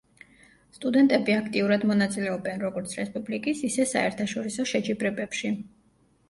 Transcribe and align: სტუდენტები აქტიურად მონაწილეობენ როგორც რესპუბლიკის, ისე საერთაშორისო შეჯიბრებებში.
სტუდენტები 0.75 1.35
აქტიურად 1.39 1.85
მონაწილეობენ 1.89 2.63
როგორც 2.63 2.95
რესპუბლიკის, 3.01 3.61
ისე 3.69 3.87
საერთაშორისო 3.93 4.67
შეჯიბრებებში. 4.73 5.55